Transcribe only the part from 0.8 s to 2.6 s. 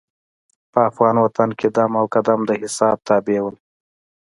افغان وطن کې دم او قدم د